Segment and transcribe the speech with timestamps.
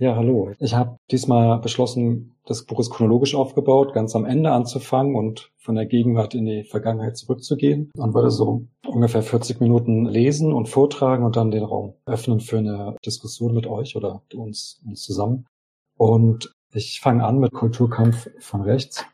[0.00, 0.50] Ja, hallo.
[0.58, 5.76] Ich habe diesmal beschlossen, das Buch ist chronologisch aufgebaut, ganz am Ende anzufangen und von
[5.76, 11.24] der Gegenwart in die Vergangenheit zurückzugehen und würde so ungefähr 40 Minuten lesen und vortragen
[11.24, 15.46] und dann den Raum öffnen für eine Diskussion mit euch oder uns, uns zusammen.
[15.96, 19.06] Und ich fange an mit Kulturkampf von rechts.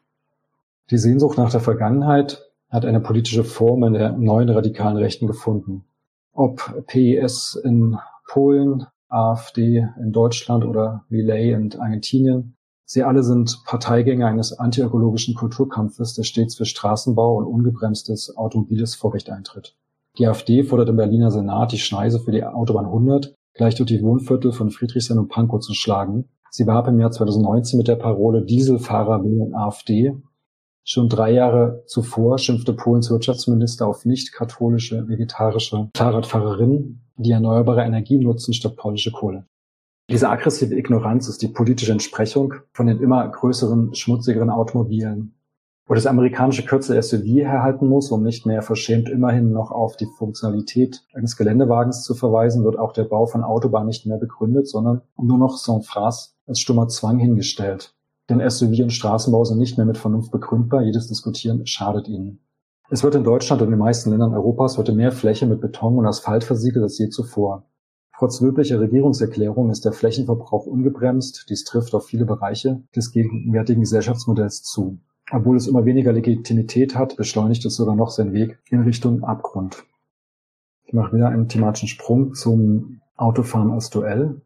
[0.90, 5.84] Die Sehnsucht nach der Vergangenheit hat eine politische Form in der neuen radikalen Rechten gefunden.
[6.32, 12.56] Ob PIS in Polen, AfD in Deutschland oder Relay in Argentinien.
[12.84, 19.30] Sie alle sind Parteigänger eines antiökologischen Kulturkampfes, der stets für Straßenbau und ungebremstes automobiles Vorrecht
[19.30, 19.76] eintritt.
[20.18, 24.02] Die AfD fordert im Berliner Senat, die Schneise für die Autobahn 100 gleich durch die
[24.02, 26.28] Wohnviertel von Friedrichshain und Pankow zu schlagen.
[26.50, 30.16] Sie warb im Jahr 2019 mit der Parole Dieselfahrer wählen AfD
[30.84, 38.54] Schon drei Jahre zuvor schimpfte Polens Wirtschaftsminister auf nicht-katholische vegetarische Fahrradfahrerinnen, die erneuerbare Energien nutzen
[38.54, 39.46] statt polnische Kohle.
[40.10, 45.34] Diese aggressive Ignoranz ist die politische Entsprechung von den immer größeren, schmutzigeren Automobilen,
[45.86, 50.08] wo das amerikanische Kürzel SUV herhalten muss, um nicht mehr verschämt immerhin noch auf die
[50.18, 55.02] Funktionalität eines Geländewagens zu verweisen, wird auch der Bau von Autobahnen nicht mehr begründet, sondern
[55.16, 57.94] nur noch sans phrase als stummer Zwang hingestellt.
[58.30, 60.82] Denn SUV und Straßenbau sind nicht mehr mit Vernunft begründbar.
[60.82, 62.38] Jedes Diskutieren schadet ihnen.
[62.88, 65.98] Es wird in Deutschland und in den meisten Ländern Europas heute mehr Fläche mit Beton
[65.98, 67.66] und Asphalt versiegelt als je zuvor.
[68.16, 71.46] Trotz löblicher Regierungserklärungen ist der Flächenverbrauch ungebremst.
[71.48, 74.98] Dies trifft auf viele Bereiche des gegenwärtigen Gesellschaftsmodells zu.
[75.32, 79.84] Obwohl es immer weniger Legitimität hat, beschleunigt es sogar noch seinen Weg in Richtung Abgrund.
[80.84, 84.42] Ich mache wieder einen thematischen Sprung zum Autofahren als Duell.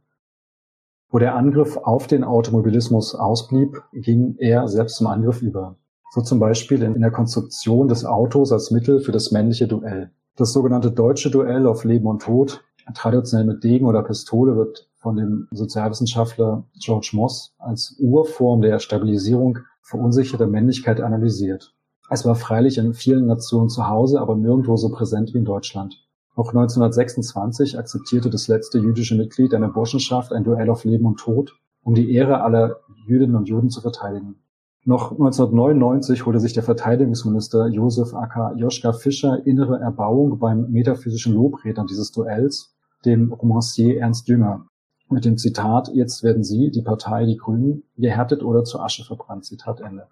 [1.15, 5.77] Wo der Angriff auf den Automobilismus ausblieb, ging er selbst zum Angriff über.
[6.11, 10.11] So zum Beispiel in der Konstruktion des Autos als Mittel für das männliche Duell.
[10.35, 12.65] Das sogenannte deutsche Duell auf Leben und Tod,
[12.97, 19.59] traditionell mit Degen oder Pistole, wird von dem Sozialwissenschaftler George Moss als Urform der Stabilisierung
[19.83, 21.77] verunsicherter Männlichkeit analysiert.
[22.11, 25.95] Es war freilich in vielen Nationen zu Hause, aber nirgendwo so präsent wie in Deutschland.
[26.35, 31.57] Auch 1926 akzeptierte das letzte jüdische Mitglied einer Burschenschaft ein Duell auf Leben und Tod,
[31.83, 34.37] um die Ehre aller Jüdinnen und Juden zu verteidigen.
[34.85, 41.87] Noch 1999 holte sich der Verteidigungsminister Josef Aka Joschka Fischer innere Erbauung beim metaphysischen Lobredner
[41.89, 42.75] dieses Duells,
[43.05, 44.67] dem Romancier Ernst Jünger,
[45.11, 49.45] mit dem Zitat, jetzt werden Sie, die Partei, die Grünen, gehärtet oder zur Asche verbrannt.
[49.45, 50.09] Zitat Ende.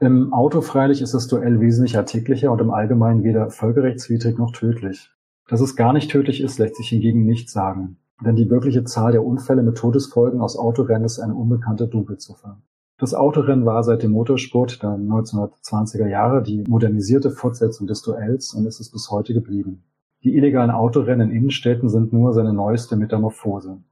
[0.00, 5.10] Im Auto freilich ist das Duell wesentlich alltäglicher und im Allgemeinen weder völkerrechtswidrig noch tödlich.
[5.48, 9.12] Dass es gar nicht tödlich ist, lässt sich hingegen nicht sagen, denn die wirkliche Zahl
[9.12, 12.62] der Unfälle mit Todesfolgen aus Autorennen ist eine unbekannte Dunkelziffer.
[12.96, 18.66] Das Autorennen war seit dem Motorsport der 1920er Jahre die modernisierte Fortsetzung des Duells und
[18.66, 19.82] ist es bis heute geblieben.
[20.22, 23.82] Die illegalen Autorennen in Innenstädten sind nur seine neueste Metamorphose.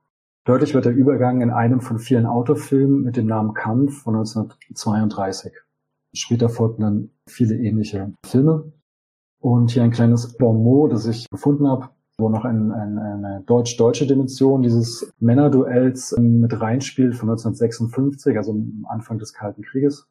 [0.44, 5.52] Deutlich wird der Übergang in einem von vielen Autofilmen mit dem Namen Kampf von 1932.
[6.14, 8.72] Später folgten dann viele ähnliche Filme,
[9.42, 14.06] und hier ein kleines Bonmot, das ich gefunden habe, wo noch ein, ein, eine deutsch-deutsche
[14.06, 20.08] Dimension dieses Männerduells ähm, mit reinspielt von 1956, also Anfang des Kalten Krieges.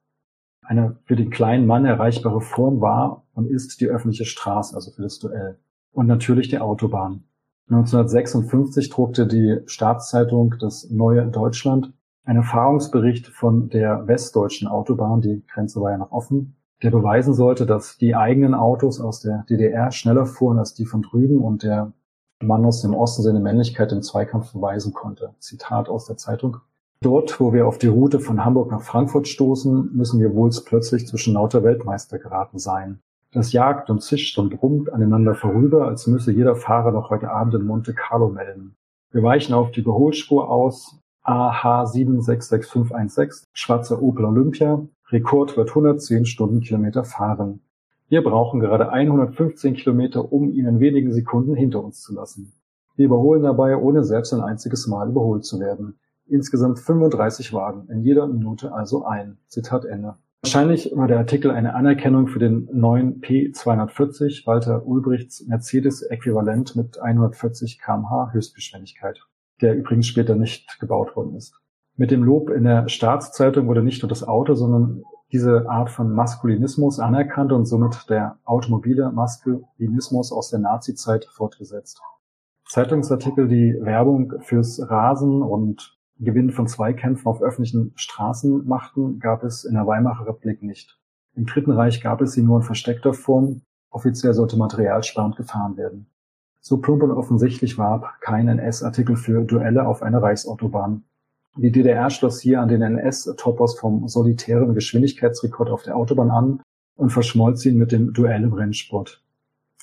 [0.64, 5.02] Eine für den kleinen Mann erreichbare Form war und ist die öffentliche Straße, also für
[5.02, 5.58] das Duell.
[5.94, 7.24] Und natürlich die Autobahn.
[7.70, 11.94] 1956 druckte die Staatszeitung Das Neue Deutschland
[12.26, 17.66] einen Erfahrungsbericht von der westdeutschen Autobahn, die Grenze war ja noch offen, der beweisen sollte,
[17.66, 21.94] dass die eigenen Autos aus der DDR schneller fuhren als die von drüben und der
[22.42, 25.36] Mann aus dem Osten seine Männlichkeit im Zweikampf beweisen konnte.
[25.40, 26.58] Zitat aus der Zeitung.
[27.02, 31.08] Dort, wo wir auf die Route von Hamburg nach Frankfurt stoßen, müssen wir wohl plötzlich
[31.08, 33.00] zwischen lauter Weltmeister geraten sein.
[33.32, 37.56] Das jagt und zischt und brummt aneinander vorüber, als müsse jeder Fahrer noch heute Abend
[37.56, 38.76] in Monte Carlo melden.
[39.12, 44.82] Wir weichen auf die Überholspur aus, AH 766516, schwarzer Opel Olympia,
[45.12, 47.60] Rekord wird 110 Stundenkilometer fahren.
[48.08, 52.54] Wir brauchen gerade 115 Kilometer, um ihn in wenigen Sekunden hinter uns zu lassen.
[52.96, 56.00] Wir überholen dabei, ohne selbst ein einziges Mal überholt zu werden.
[56.28, 59.38] Insgesamt 35 Wagen, in jeder Minute also ein.
[59.48, 60.16] Zitat Ende.
[60.44, 67.80] Wahrscheinlich war der Artikel eine Anerkennung für den neuen P240 Walter Ulbrichts Mercedes-Äquivalent mit 140
[67.80, 69.20] kmh Höchstgeschwindigkeit,
[69.62, 71.61] der übrigens später nicht gebaut worden ist.
[72.02, 76.12] Mit dem Lob in der Staatszeitung wurde nicht nur das Auto, sondern diese Art von
[76.12, 82.02] Maskulinismus anerkannt und somit der automobile Maskulinismus aus der Nazizeit fortgesetzt.
[82.68, 89.64] Zeitungsartikel, die Werbung fürs Rasen und Gewinn von Zweikämpfen auf öffentlichen Straßen machten, gab es
[89.64, 91.00] in der Weimarer Republik nicht.
[91.36, 93.62] Im Dritten Reich gab es sie nur in versteckter Form.
[93.92, 96.10] Offiziell sollte materialsparend gefahren werden.
[96.62, 101.04] So plump und offensichtlich war kein NS-Artikel für Duelle auf einer Reichsautobahn
[101.58, 106.62] Die DDR schloss hier an den NS-Topos vom solitären Geschwindigkeitsrekord auf der Autobahn an
[106.96, 109.22] und verschmolz ihn mit dem Duell im Rennsport.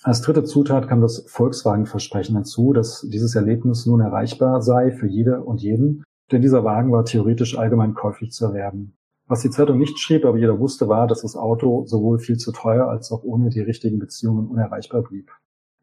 [0.02, 5.42] Als dritte Zutat kam das Volkswagen-Versprechen hinzu, dass dieses Erlebnis nun erreichbar sei für jede
[5.42, 8.94] und jeden, denn dieser Wagen war theoretisch allgemein käuflich zu erwerben.
[9.26, 12.52] Was die Zeitung nicht schrieb, aber jeder wusste, war, dass das Auto sowohl viel zu
[12.52, 15.30] teuer als auch ohne die richtigen Beziehungen unerreichbar blieb.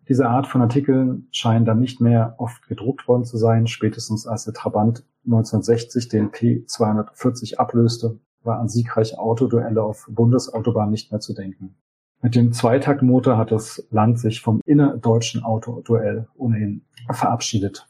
[0.07, 3.67] Diese Art von Artikeln scheinen dann nicht mehr oft gedruckt worden zu sein.
[3.67, 11.11] Spätestens als der Trabant 1960 den P240 ablöste, war an siegreiche Autoduelle auf Bundesautobahnen nicht
[11.11, 11.75] mehr zu denken.
[12.21, 17.87] Mit dem Zweitaktmotor hat das Land sich vom innerdeutschen Autoduell ohnehin verabschiedet.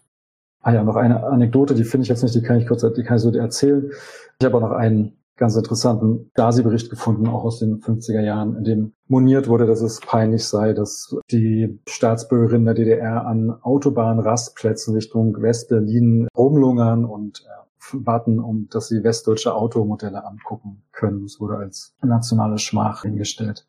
[0.61, 3.03] Ah ja, noch eine Anekdote, die finde ich jetzt nicht, die kann ich kurz, die
[3.03, 3.91] kann ich so erzählen.
[4.39, 8.63] Ich habe auch noch einen ganz interessanten Stasi-Bericht gefunden, auch aus den 50er Jahren, in
[8.63, 15.41] dem moniert wurde, dass es peinlich sei, dass die Staatsbürgerinnen der DDR an Autobahnrastplätzen Richtung
[15.41, 21.25] West-Berlin rumlungern und äh, warten, um dass sie westdeutsche Automodelle angucken können.
[21.25, 23.67] Es wurde als nationale Schmach hingestellt.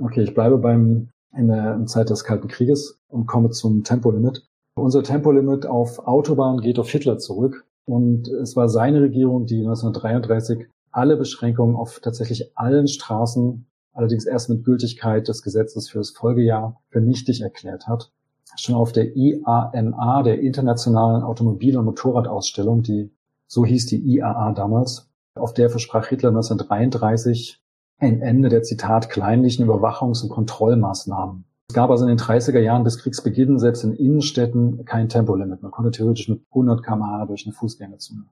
[0.00, 4.46] Okay, ich bleibe beim in der Zeit des Kalten Krieges und komme zum Tempolimit.
[4.74, 7.64] Unser Tempolimit auf Autobahn geht auf Hitler zurück.
[7.86, 14.50] Und es war seine Regierung, die 1933 alle Beschränkungen auf tatsächlich allen Straßen, allerdings erst
[14.50, 18.10] mit Gültigkeit des Gesetzes für das Folgejahr, für nichtig erklärt hat.
[18.56, 23.12] Schon auf der IAMA, der Internationalen Automobil- und Motorradausstellung, die
[23.46, 27.62] so hieß die IAA damals, auf der versprach Hitler 1933
[27.98, 31.44] ein Ende der Zitat kleinlichen Überwachungs- und Kontrollmaßnahmen.
[31.68, 35.62] Es gab also in den 30er Jahren bis Kriegsbeginn selbst in Innenstädten kein Tempolimit.
[35.62, 38.24] Man konnte theoretisch mit 100 km/h durch eine Fußgängerzone.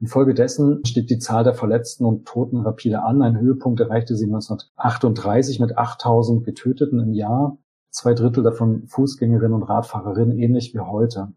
[0.00, 3.20] Infolgedessen stieg die Zahl der Verletzten und Toten rapide an.
[3.20, 7.58] Ein Höhepunkt erreichte sie 1938 mit 8000 Getöteten im Jahr,
[7.90, 11.32] zwei Drittel davon Fußgängerinnen und Radfahrerinnen, ähnlich wie heute.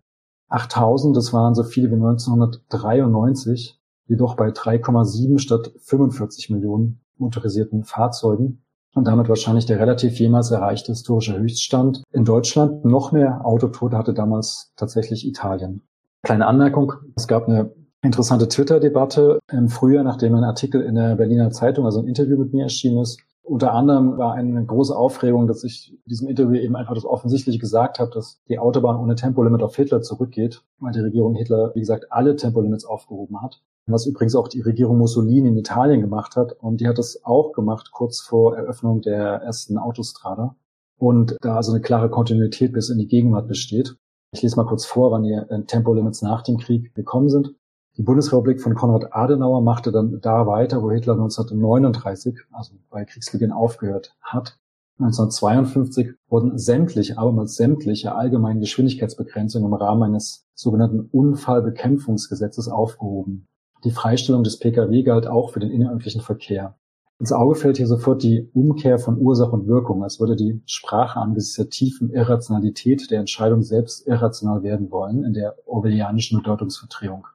[0.49, 8.61] 8000, das waren so viele wie 1993, jedoch bei 3,7 statt 45 Millionen motorisierten Fahrzeugen
[8.93, 12.03] und damit wahrscheinlich der relativ jemals erreichte historische Höchststand.
[12.11, 15.81] In Deutschland noch mehr Autotote hatte damals tatsächlich Italien.
[16.23, 17.71] Kleine Anmerkung, es gab eine
[18.01, 22.53] interessante Twitter-Debatte im Frühjahr, nachdem ein Artikel in der Berliner Zeitung, also ein Interview mit
[22.53, 23.19] mir erschienen ist.
[23.43, 27.59] Unter anderem war eine große Aufregung, dass ich in diesem Interview eben einfach das Offensichtliche
[27.59, 31.79] gesagt habe, dass die Autobahn ohne Tempolimit auf Hitler zurückgeht, weil die Regierung Hitler, wie
[31.79, 33.61] gesagt, alle Tempolimits aufgehoben hat.
[33.87, 36.53] Was übrigens auch die Regierung Mussolini in Italien gemacht hat.
[36.53, 40.55] Und die hat das auch gemacht kurz vor Eröffnung der ersten Autostrada.
[40.97, 43.95] Und da also eine klare Kontinuität bis in die Gegenwart besteht.
[44.33, 47.55] Ich lese mal kurz vor, wann die Tempolimits nach dem Krieg gekommen sind.
[47.97, 53.51] Die Bundesrepublik von Konrad Adenauer machte dann da weiter, wo Hitler 1939, also bei Kriegsbeginn
[53.51, 54.57] aufgehört hat.
[54.99, 63.47] 1952 wurden sämtliche, abermals sämtliche allgemeinen Geschwindigkeitsbegrenzungen im Rahmen eines sogenannten Unfallbekämpfungsgesetzes aufgehoben.
[63.83, 66.77] Die Freistellung des Pkw galt auch für den innerörtlichen Verkehr.
[67.19, 71.19] Ins Auge fällt hier sofort die Umkehr von Ursache und Wirkung, als würde die Sprache
[71.19, 77.27] angesichts der tiefen Irrationalität der Entscheidung selbst irrational werden wollen in der orwellianischen Bedeutungsverdrehung.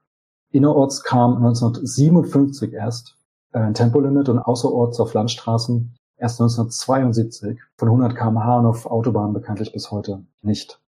[0.57, 3.17] Innerorts kam 1957 erst
[3.53, 9.35] äh, ein Tempolimit und außerorts auf Landstraßen erst 1972 von 100 km/h und auf Autobahnen
[9.35, 10.81] bekanntlich bis heute nicht.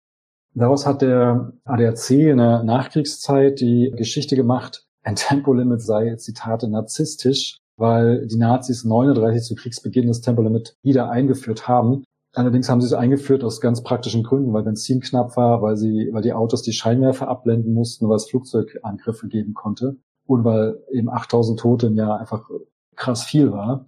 [0.53, 7.59] Daraus hat der ADAC in der Nachkriegszeit die Geschichte gemacht, ein Tempolimit sei, Zitate, narzisstisch,
[7.77, 12.03] weil die Nazis 39 zu Kriegsbeginn das Tempolimit wieder eingeführt haben
[12.33, 16.09] Allerdings haben sie es eingeführt aus ganz praktischen Gründen, weil Benzin knapp war, weil sie,
[16.11, 21.09] weil die Autos die Scheinwerfer abblenden mussten, weil es Flugzeugangriffe geben konnte und weil eben
[21.09, 22.49] 8000 Tote im Jahr einfach
[22.95, 23.87] krass viel war.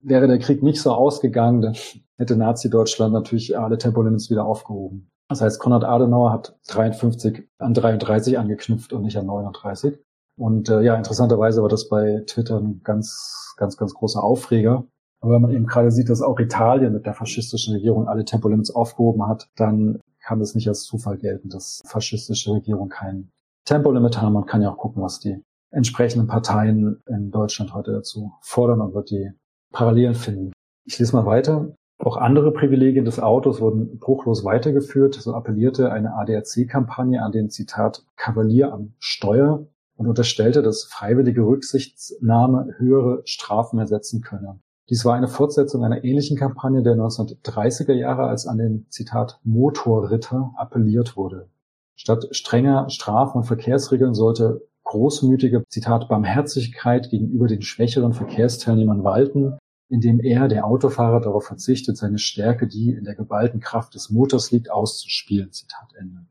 [0.00, 1.76] Wäre der Krieg nicht so ausgegangen, dann
[2.18, 5.10] hätte Nazi-Deutschland natürlich alle Tempolimits wieder aufgehoben.
[5.28, 9.98] Das heißt, Konrad Adenauer hat 53 an 33 angeknüpft und nicht an 39.
[10.38, 14.86] Und äh, ja, interessanterweise war das bei Twitter ein ganz, ganz, ganz großer Aufreger.
[15.20, 18.70] Aber wenn man eben gerade sieht, dass auch Italien mit der faschistischen Regierung alle Tempolimits
[18.70, 23.30] aufgehoben hat, dann kann es nicht als Zufall gelten, dass faschistische Regierungen kein
[23.64, 24.34] Tempolimit haben.
[24.34, 28.94] Man kann ja auch gucken, was die entsprechenden Parteien in Deutschland heute dazu fordern und
[28.94, 29.32] wird die
[29.72, 30.52] Parallelen finden.
[30.84, 31.74] Ich lese mal weiter.
[31.98, 35.14] Auch andere Privilegien des Autos wurden bruchlos weitergeführt.
[35.14, 42.74] So appellierte eine ADAC-Kampagne an den Zitat Kavalier am Steuer und unterstellte, dass freiwillige Rücksichtnahme
[42.78, 44.60] höhere Strafen ersetzen könne.
[44.90, 50.52] Dies war eine Fortsetzung einer ähnlichen Kampagne der 1930er Jahre, als an den Zitat Motorritter
[50.56, 51.50] appelliert wurde.
[51.94, 59.58] Statt strenger Strafen und Verkehrsregeln sollte großmütige Zitat Barmherzigkeit gegenüber den schwächeren Verkehrsteilnehmern walten,
[59.90, 64.50] indem er, der Autofahrer, darauf verzichtet, seine Stärke, die in der geballten Kraft des Motors
[64.50, 65.52] liegt, auszuspielen.
[65.52, 66.26] Zitat Ende.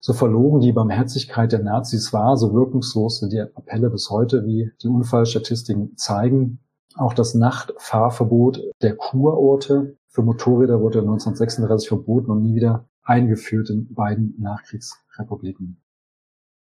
[0.00, 4.70] So verlogen die Barmherzigkeit der Nazis war, so wirkungslos sind die Appelle bis heute, wie
[4.82, 6.60] die Unfallstatistiken zeigen.
[6.94, 13.92] Auch das Nachtfahrverbot der Kurorte für Motorräder wurde 1936 verboten und nie wieder eingeführt in
[13.94, 15.80] beiden Nachkriegsrepubliken.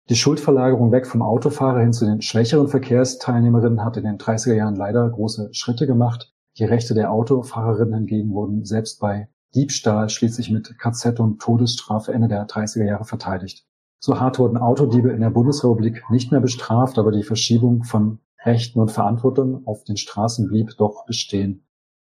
[0.08, 4.76] Die Schuldverlagerung weg vom Autofahrer hin zu den schwächeren Verkehrsteilnehmerinnen hat in den 30er Jahren
[4.76, 6.32] leider große Schritte gemacht.
[6.58, 12.28] Die Rechte der Autofahrerinnen hingegen wurden selbst bei Diebstahl schließlich mit KZ und Todesstrafe Ende
[12.28, 13.66] der 30er Jahre verteidigt.
[13.98, 18.80] So hart wurden Autodiebe in der Bundesrepublik nicht mehr bestraft, aber die Verschiebung von Rechten
[18.80, 21.66] und Verantwortung auf den Straßen blieb doch bestehen.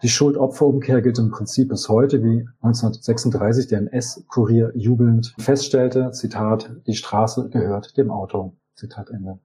[0.03, 6.93] Die Schuldopferumkehr gilt im Prinzip bis heute, wie 1936 der NS-Kurier jubelnd feststellte, Zitat, die
[6.93, 9.39] Straße gehört dem Auto, Zitat Ende.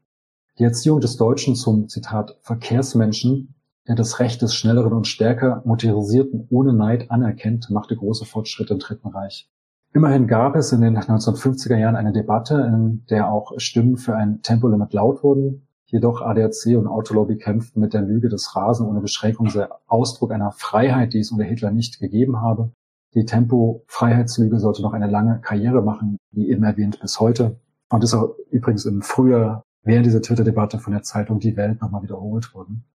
[0.58, 3.54] Die Erziehung des Deutschen zum, Zitat, Verkehrsmenschen,
[3.88, 8.78] der das Recht des schnelleren und stärker motorisierten ohne Neid anerkennt, machte große Fortschritte im
[8.78, 9.50] Dritten Reich.
[9.94, 14.42] Immerhin gab es in den 1950er Jahren eine Debatte, in der auch Stimmen für ein
[14.42, 15.66] Tempolimit laut wurden.
[15.92, 20.50] Jedoch ADAC und Autolobby kämpften mit der Lüge des Rasen ohne Beschränkung sei Ausdruck einer
[20.50, 22.72] Freiheit, die es unter Hitler nicht gegeben habe.
[23.14, 27.60] Die Tempo-Freiheitslüge sollte noch eine lange Karriere machen, wie eben erwähnt, bis heute.
[27.90, 32.02] Und ist auch übrigens im Frühjahr während dieser Twitter-Debatte von der Zeitung Die Welt nochmal
[32.02, 32.86] wiederholt worden.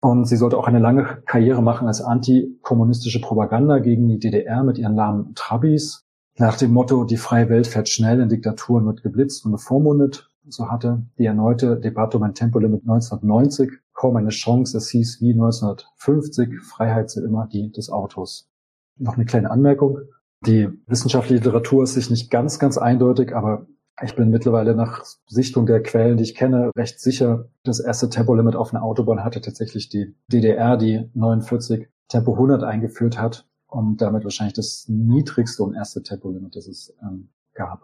[0.00, 4.76] Und sie sollte auch eine lange Karriere machen als antikommunistische Propaganda gegen die DDR mit
[4.76, 6.02] ihren lahmen Trabis.
[6.36, 10.29] Nach dem Motto, die freie Welt fährt schnell, in Diktaturen wird geblitzt und bevormundet.
[10.50, 14.78] So hatte die erneute Debatte um ein Tempolimit 1990 kaum eine Chance.
[14.78, 18.48] Es hieß wie 1950, Freiheit sei immer die des Autos.
[18.96, 19.98] Noch eine kleine Anmerkung.
[20.46, 23.66] Die wissenschaftliche Literatur ist sich nicht ganz, ganz eindeutig, aber
[24.02, 28.56] ich bin mittlerweile nach Sichtung der Quellen, die ich kenne, recht sicher, das erste Tempolimit
[28.56, 34.24] auf einer Autobahn hatte tatsächlich die DDR, die 49 Tempo 100 eingeführt hat und damit
[34.24, 37.82] wahrscheinlich das niedrigste und erste Tempolimit, das es ähm, gab.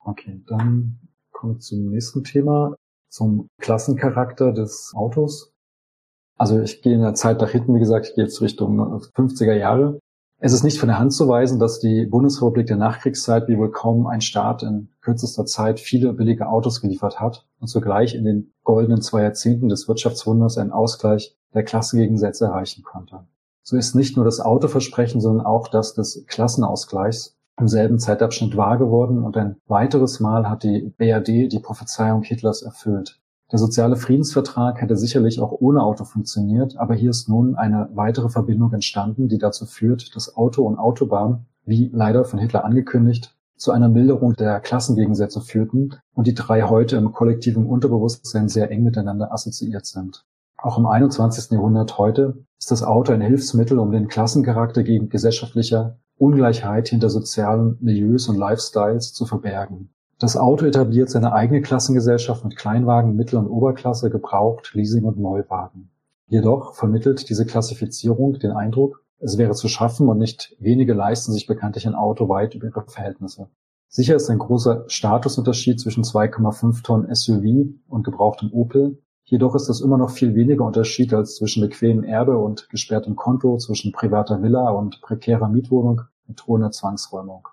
[0.00, 0.98] Okay, dann
[1.38, 2.74] kommen wir zum nächsten Thema,
[3.08, 5.52] zum Klassencharakter des Autos.
[6.36, 9.54] Also ich gehe in der Zeit nach hinten, wie gesagt, ich gehe jetzt Richtung 50er
[9.54, 10.00] Jahre.
[10.40, 13.70] Es ist nicht von der Hand zu weisen, dass die Bundesrepublik der Nachkriegszeit wie wohl
[13.70, 18.52] kaum ein Staat in kürzester Zeit viele billige Autos geliefert hat und zugleich in den
[18.64, 23.26] goldenen zwei Jahrzehnten des Wirtschaftswunders einen Ausgleich der Klassengegensätze erreichen konnte.
[23.62, 28.78] So ist nicht nur das Autoversprechen, sondern auch das des Klassenausgleichs im selben Zeitabschnitt wahr
[28.78, 33.20] geworden und ein weiteres Mal hat die BRD die Prophezeiung Hitlers erfüllt.
[33.50, 38.28] Der soziale Friedensvertrag hätte sicherlich auch ohne Auto funktioniert, aber hier ist nun eine weitere
[38.28, 43.72] Verbindung entstanden, die dazu führt, dass Auto und Autobahn, wie leider von Hitler angekündigt, zu
[43.72, 49.32] einer Milderung der Klassengegensätze führten und die drei heute im kollektiven Unterbewusstsein sehr eng miteinander
[49.32, 50.24] assoziiert sind.
[50.58, 51.52] Auch im 21.
[51.52, 57.78] Jahrhundert heute ist das Auto ein Hilfsmittel, um den Klassencharakter gegen gesellschaftlicher Ungleichheit hinter sozialen
[57.80, 59.90] Milieus und Lifestyles zu verbergen.
[60.18, 65.90] Das Auto etabliert seine eigene Klassengesellschaft mit Kleinwagen, Mittel- und Oberklasse, Gebraucht, Leasing und Neuwagen.
[66.26, 71.46] Jedoch vermittelt diese Klassifizierung den Eindruck, es wäre zu schaffen und nicht wenige leisten sich
[71.46, 73.48] bekanntlich ein Auto weit über ihre Verhältnisse.
[73.88, 78.98] Sicher ist ein großer Statusunterschied zwischen 2,5 Tonnen SUV und gebrauchtem Opel,
[79.30, 83.58] Jedoch ist das immer noch viel weniger Unterschied als zwischen bequemem Erbe und gesperrtem Konto,
[83.58, 87.46] zwischen privater Villa und prekärer Mietwohnung mit drohender Zwangsräumung.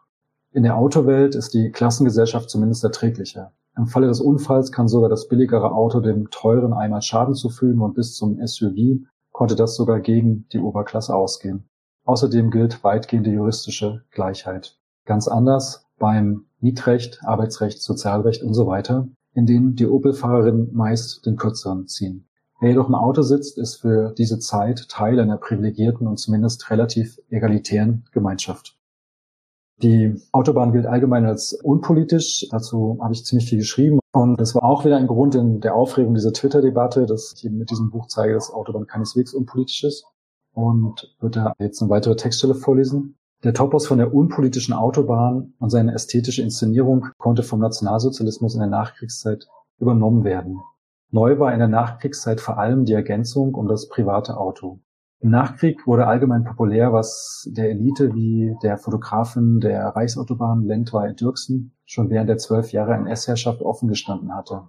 [0.53, 3.51] In der Autowelt ist die Klassengesellschaft zumindest erträglicher.
[3.75, 7.93] Im Falle des Unfalls kann sogar das billigere Auto dem teuren einmal Schaden zufügen und
[7.93, 11.67] bis zum SUV konnte das sogar gegen die Oberklasse ausgehen.
[12.05, 14.77] Außerdem gilt weitgehende juristische Gleichheit.
[15.03, 21.35] Ganz anders beim Mietrecht, Arbeitsrecht, Sozialrecht und so weiter in denen die Opel-Fahrerinnen meist den
[21.35, 22.27] kürzeren ziehen.
[22.59, 27.19] Wer jedoch im Auto sitzt, ist für diese Zeit Teil einer privilegierten und zumindest relativ
[27.29, 28.77] egalitären Gemeinschaft.
[29.83, 32.47] Die Autobahn gilt allgemein als unpolitisch.
[32.49, 33.99] Dazu habe ich ziemlich viel geschrieben.
[34.13, 37.57] Und das war auch wieder ein Grund in der Aufregung dieser Twitter-Debatte, dass ich eben
[37.57, 40.05] mit diesem Buch zeige, dass Autobahn keineswegs unpolitisch ist.
[40.53, 43.17] Und würde da jetzt eine weitere Textstelle vorlesen.
[43.43, 48.69] Der Topos von der unpolitischen Autobahn und seine ästhetische Inszenierung konnte vom Nationalsozialismus in der
[48.69, 50.61] Nachkriegszeit übernommen werden.
[51.11, 54.79] Neu war in der Nachkriegszeit vor allem die Ergänzung um das private Auto.
[55.19, 61.71] Im Nachkrieg wurde allgemein populär, was der Elite wie der Fotografin der Reichsautobahn Lentwey Dirksen
[61.85, 64.63] schon während der zwölf Jahre NS-Herrschaft offen gestanden hatte.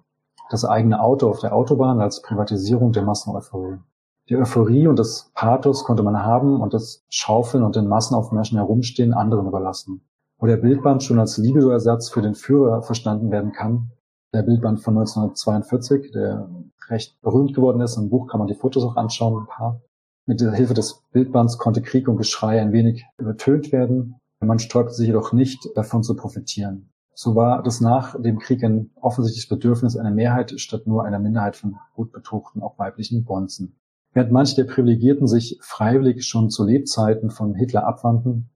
[0.51, 3.79] Das eigene Auto auf der Autobahn als Privatisierung der Masseneuphorie.
[4.28, 9.14] Die Euphorie und das Pathos konnte man haben und das Schaufeln und den Massenaufmärschen herumstehen
[9.14, 10.00] anderen überlassen.
[10.38, 13.92] Wo der Bildband schon als Libido-Ersatz für den Führer verstanden werden kann,
[14.35, 16.50] der Bildband von 1942, der
[16.88, 19.80] recht berühmt geworden ist, im Buch kann man die Fotos auch anschauen, ein paar.
[20.26, 24.16] Mit der Hilfe des Bildbands konnte Krieg und Geschrei ein wenig übertönt werden.
[24.40, 26.90] Man sträubte sich jedoch nicht, davon zu profitieren.
[27.14, 31.54] So war das nach dem Krieg ein offensichtliches Bedürfnis einer Mehrheit statt nur einer Minderheit
[31.54, 33.76] von gut betuchten, auch weiblichen Bonzen.
[34.17, 38.49] Während manche der Privilegierten sich freiwillig schon zu Lebzeiten von Hitler abwandten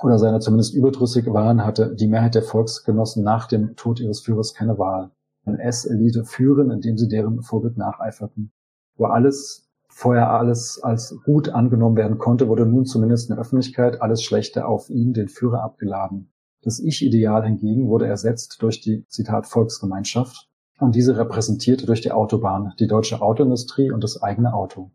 [0.00, 4.54] oder seiner zumindest überdrüssig waren, hatte die Mehrheit der Volksgenossen nach dem Tod ihres Führers
[4.54, 5.10] keine Wahl.
[5.44, 8.52] NS-Elite führen, indem sie deren Vorbild nacheiferten.
[8.94, 14.00] Wo alles vorher alles als gut angenommen werden konnte, wurde nun zumindest in der Öffentlichkeit
[14.00, 16.30] alles Schlechte auf ihn, den Führer, abgeladen.
[16.62, 20.48] Das Ich-Ideal hingegen wurde ersetzt durch die, Zitat, Volksgemeinschaft
[20.78, 24.92] und diese repräsentierte durch die Autobahn, die deutsche Autoindustrie und das eigene Auto.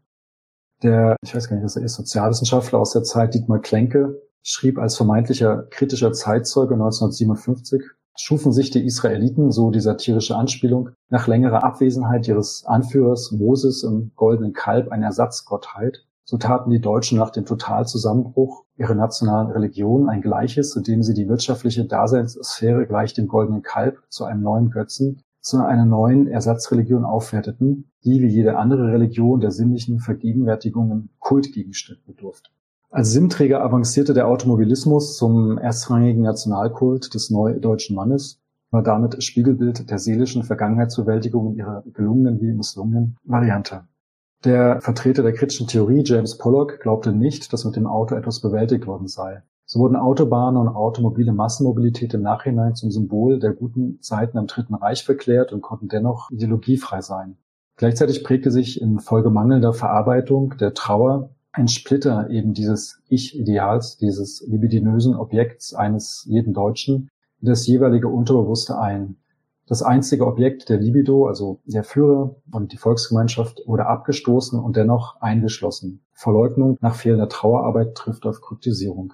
[0.83, 4.77] Der, ich weiß gar nicht, was er ist, Sozialwissenschaftler aus der Zeit, Dietmar Klenke, schrieb
[4.77, 7.81] als vermeintlicher kritischer Zeitzeuge 1957,
[8.15, 14.11] schufen sich die Israeliten, so die satirische Anspielung, nach längerer Abwesenheit ihres Anführers Moses im
[14.15, 20.21] goldenen Kalb eine Ersatzgottheit, so taten die Deutschen nach dem Totalzusammenbruch ihrer nationalen Religion ein
[20.21, 25.63] Gleiches, indem sie die wirtschaftliche Daseinssphäre gleich dem goldenen Kalb zu einem neuen Götzen, zu
[25.63, 32.50] einer neuen Ersatzreligion aufwerteten, die wie jede andere Religion der sinnlichen Vergegenwärtigungen Kultgegenstand bedurfte.
[32.89, 38.39] Als Sinnträger avancierte der Automobilismus zum erstrangigen Nationalkult des neudeutschen Mannes,
[38.71, 43.83] war damit Spiegelbild der seelischen Vergangenheitsbewältigung in ihrer gelungenen wie misslungenen Variante.
[44.45, 48.88] Der Vertreter der kritischen Theorie, James Pollock, glaubte nicht, dass mit dem Auto etwas bewältigt
[48.88, 49.43] worden sei.
[49.74, 54.75] So wurden Autobahnen und automobile Massenmobilität im Nachhinein zum Symbol der guten Zeiten am Dritten
[54.75, 57.38] Reich verklärt und konnten dennoch ideologiefrei sein.
[57.77, 64.46] Gleichzeitig prägte sich in Folge mangelnder Verarbeitung der Trauer ein Splitter eben dieses Ich-Ideals, dieses
[64.48, 67.10] libidinösen Objekts eines jeden Deutschen
[67.42, 69.15] in das jeweilige Unterbewusste ein.
[69.65, 75.20] Das einzige Objekt der Libido, also der Führer und die Volksgemeinschaft, wurde abgestoßen und dennoch
[75.20, 76.06] eingeschlossen.
[76.12, 79.13] Verleugnung nach fehlender Trauerarbeit trifft auf Kryptisierung.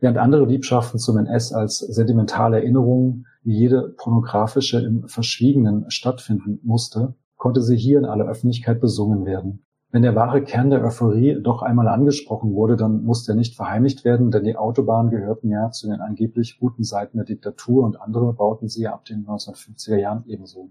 [0.00, 7.14] Während andere Liebschaften zum NS als sentimentale Erinnerungen wie jede pornografische im Verschwiegenen stattfinden musste,
[7.36, 9.64] konnte sie hier in aller Öffentlichkeit besungen werden.
[9.90, 14.04] Wenn der wahre Kern der Euphorie doch einmal angesprochen wurde, dann musste er nicht verheimlicht
[14.04, 18.34] werden, denn die Autobahnen gehörten ja zu den angeblich guten Seiten der Diktatur und andere
[18.34, 20.70] bauten sie ab den 1950er Jahren ebenso.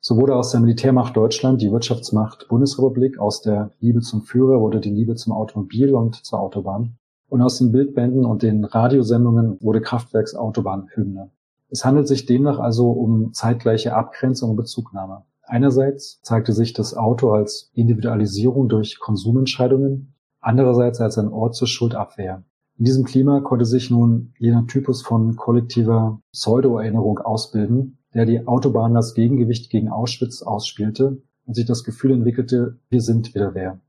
[0.00, 4.80] So wurde aus der Militärmacht Deutschland die Wirtschaftsmacht Bundesrepublik, aus der Liebe zum Führer wurde
[4.80, 9.80] die Liebe zum Automobil und zur Autobahn und aus den Bildbänden und den Radiosendungen wurde
[9.80, 11.30] Kraftwerksautobahn-Hymne.
[11.70, 15.24] Es handelt sich demnach also um zeitgleiche Abgrenzung und Bezugnahme.
[15.42, 22.44] Einerseits zeigte sich das Auto als Individualisierung durch Konsumentscheidungen, andererseits als ein Ort zur Schuldabwehr.
[22.78, 28.96] In diesem Klima konnte sich nun jener Typus von kollektiver Pseudo-Erinnerung ausbilden, der die Autobahn
[28.96, 33.80] als Gegengewicht gegen Auschwitz ausspielte und sich das Gefühl entwickelte, wir sind wieder wer.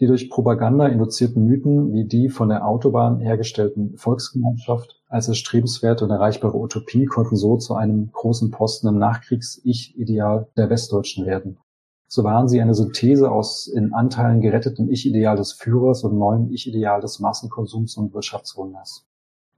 [0.00, 6.10] Die durch Propaganda induzierten Mythen wie die von der Autobahn hergestellten Volksgemeinschaft als erstrebenswerte und
[6.10, 11.58] erreichbare Utopie konnten so zu einem großen Posten im Nachkriegs-Ich-Ideal der Westdeutschen werden.
[12.08, 17.00] So waren sie eine Synthese aus in Anteilen gerettetem Ich-Ideal des Führers und neuem Ich-Ideal
[17.00, 19.06] des Massenkonsums und Wirtschaftswunders.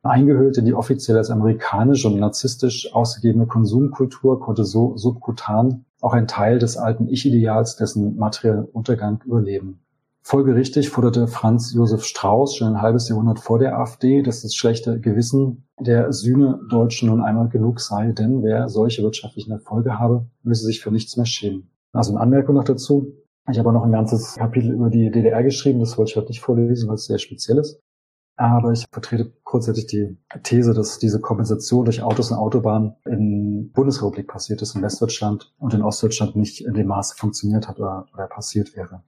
[0.03, 6.29] Eingehüllt in die offiziell als amerikanisch und narzisstisch ausgegebene Konsumkultur konnte so subkutan auch ein
[6.29, 9.81] Teil des alten Ich-Ideals dessen materiellen Untergang überleben.
[10.28, 14.98] Folgerichtig forderte Franz Josef Strauß schon ein halbes Jahrhundert vor der AfD, dass das schlechte
[14.98, 20.80] Gewissen der Sühne-Deutschen nun einmal genug sei, denn wer solche wirtschaftlichen Erfolge habe, müsse sich
[20.80, 21.70] für nichts mehr schämen.
[21.92, 23.12] Also eine Anmerkung noch dazu.
[23.48, 26.40] Ich habe noch ein ganzes Kapitel über die DDR geschrieben, das wollte ich heute nicht
[26.40, 27.80] vorlesen, weil es sehr speziell ist.
[28.34, 34.26] Aber ich vertrete grundsätzlich die These, dass diese Kompensation durch Autos und Autobahnen in Bundesrepublik
[34.26, 38.26] passiert ist, in Westdeutschland und in Ostdeutschland nicht in dem Maße funktioniert hat oder, oder
[38.26, 39.04] passiert wäre.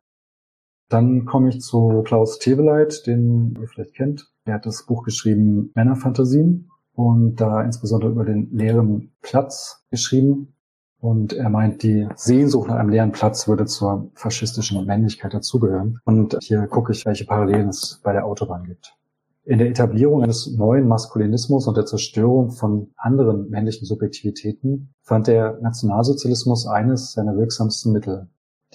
[0.89, 4.31] Dann komme ich zu Klaus Teweleit, den ihr vielleicht kennt.
[4.45, 10.55] Er hat das Buch geschrieben Männerfantasien und da insbesondere über den leeren Platz geschrieben.
[11.01, 16.01] Und er meint, die Sehnsucht nach einem leeren Platz würde zur faschistischen Männlichkeit dazugehören.
[16.05, 18.97] Und hier gucke ich, welche Parallelen es bei der Autobahn gibt.
[19.45, 25.59] In der Etablierung eines neuen Maskulinismus und der Zerstörung von anderen männlichen Subjektivitäten fand der
[25.61, 28.29] Nationalsozialismus eines seiner wirksamsten Mittel,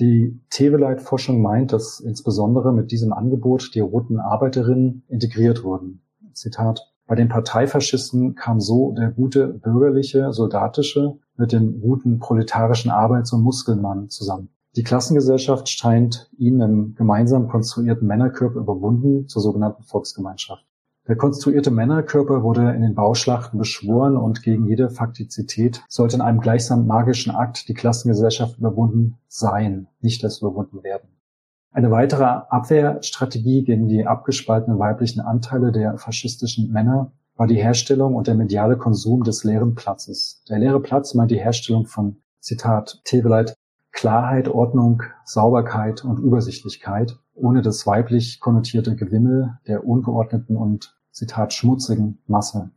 [0.03, 6.01] die Teveleit-Forschung meint, dass insbesondere mit diesem Angebot die roten Arbeiterinnen integriert wurden.
[6.33, 6.91] Zitat.
[7.05, 13.43] Bei den Parteifaschisten kam so der gute bürgerliche, soldatische mit dem guten proletarischen Arbeits- und
[13.43, 14.49] Muskelmann zusammen.
[14.75, 20.65] Die Klassengesellschaft scheint ihn im gemeinsam konstruierten Männerkörper überwunden zur sogenannten Volksgemeinschaft.
[21.05, 26.39] Der konstruierte Männerkörper wurde in den Bauschlachten beschworen und gegen jede Faktizität sollte in einem
[26.39, 31.09] gleichsam magischen Akt die Klassengesellschaft überwunden sein, nicht das überwunden werden.
[31.71, 38.27] Eine weitere Abwehrstrategie gegen die abgespaltenen weiblichen Anteile der faschistischen Männer war die Herstellung und
[38.27, 40.43] der mediale Konsum des leeren Platzes.
[40.47, 43.55] Der leere Platz meint die Herstellung von, Zitat Teveleit,
[43.93, 52.19] Klarheit, Ordnung, Sauberkeit und Übersichtlichkeit, ohne das weiblich konnotierte Gewimmel der ungeordneten und, Zitat, schmutzigen
[52.27, 52.71] Masse.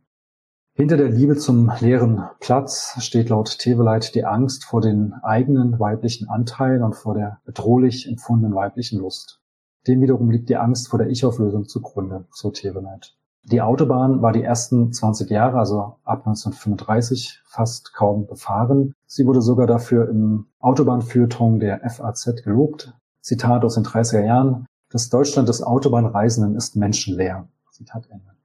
[0.73, 6.29] Hinter der Liebe zum leeren Platz steht laut Teveleit die Angst vor den eigenen weiblichen
[6.29, 9.41] Anteilen und vor der bedrohlich empfundenen weiblichen Lust.
[9.87, 13.17] Dem wiederum liegt die Angst vor der Ich-Auflösung zugrunde, so Teveleit.
[13.49, 18.93] Die Autobahn war die ersten 20 Jahre, also ab 1935, fast kaum befahren.
[19.05, 22.93] Sie wurde sogar dafür im Autobahnfeuilleton der FAZ gelobt.
[23.21, 24.65] Zitat aus den 30er Jahren.
[24.89, 27.47] Das Deutschland des Autobahnreisenden ist menschenleer.
[27.71, 28.35] Zitat Ende.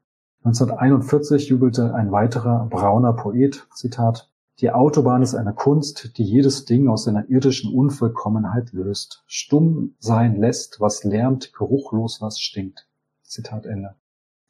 [0.45, 6.87] 1941 jubelte ein weiterer brauner Poet, Zitat, die Autobahn ist eine Kunst, die jedes Ding
[6.87, 12.87] aus seiner irdischen Unvollkommenheit löst, stumm sein lässt, was lärmt, geruchlos, was stinkt.
[13.25, 13.97] Zitat Ende.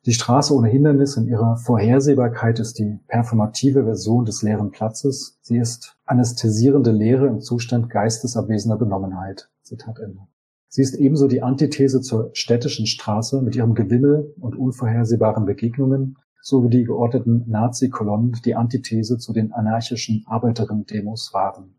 [0.04, 5.38] Die Straße ohne Hindernis in ihrer Vorhersehbarkeit ist die performative Version des leeren Platzes.
[5.42, 9.48] Sie ist anästhesierende Leere im Zustand geistesabwesender Benommenheit.
[9.62, 10.26] Zitat Ende.
[10.66, 16.70] Sie ist ebenso die Antithese zur städtischen Straße mit ihrem Gewimmel und unvorhersehbaren Begegnungen sowie
[16.70, 21.78] die geordneten Nazi-Kolonnen die Antithese zu den anarchischen Arbeiterinnen-Demos waren.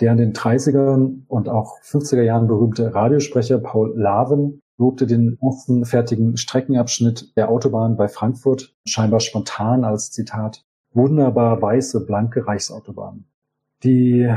[0.00, 5.84] Der in den 30er und auch 50er Jahren berühmte Radiosprecher Paul Laven lobte den ersten
[5.84, 13.24] fertigen Streckenabschnitt der Autobahn bei Frankfurt scheinbar spontan als Zitat wunderbar weiße, blanke Reichsautobahn.
[13.82, 14.32] Die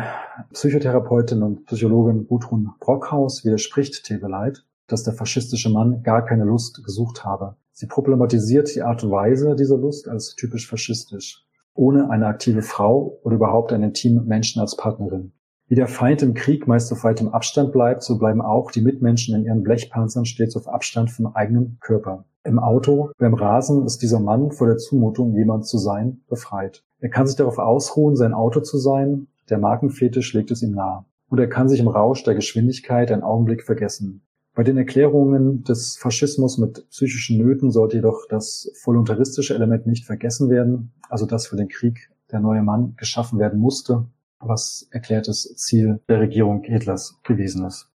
[0.51, 7.23] Psychotherapeutin und Psychologin Gudrun Brockhaus widerspricht Tebeleit, dass der faschistische Mann gar keine Lust gesucht
[7.23, 7.55] habe.
[7.71, 13.19] Sie problematisiert die Art und Weise dieser Lust als typisch faschistisch, ohne eine aktive Frau
[13.23, 15.31] oder überhaupt einen intimen Menschen als Partnerin.
[15.69, 19.35] Wie der Feind im Krieg meist auf weitem Abstand bleibt, so bleiben auch die Mitmenschen
[19.35, 22.23] in ihren Blechpanzern stets auf Abstand vom eigenen Körper.
[22.45, 26.85] Im Auto, beim Rasen ist dieser Mann vor der Zumutung, jemand zu sein, befreit.
[26.99, 31.03] Er kann sich darauf ausruhen, sein Auto zu sein, der Markenfetisch legt es ihm nahe.
[31.27, 34.21] Und er kann sich im Rausch der Geschwindigkeit einen Augenblick vergessen.
[34.55, 40.49] Bei den Erklärungen des Faschismus mit psychischen Nöten sollte jedoch das voluntaristische Element nicht vergessen
[40.49, 44.05] werden, also dass für den Krieg der neue Mann geschaffen werden musste,
[44.39, 47.89] was erklärtes Ziel der Regierung Hitlers gewesen ist.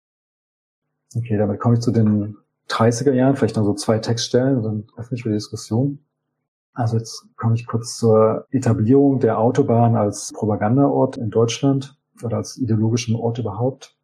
[1.15, 2.37] Okay, damit komme ich zu den
[2.69, 5.99] 30er Jahren, vielleicht noch so zwei Textstellen, dann öffne ich für die Diskussion.
[6.73, 12.57] Also jetzt komme ich kurz zur Etablierung der Autobahn als Propagandaort in Deutschland oder als
[12.57, 13.97] ideologischem Ort überhaupt.